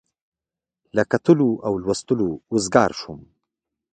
[0.95, 3.19] له کتلو او لوستلو وزګار شوم.